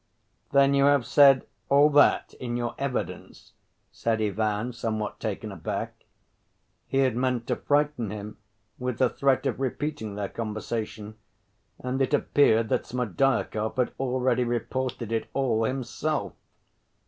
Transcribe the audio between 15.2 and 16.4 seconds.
all himself.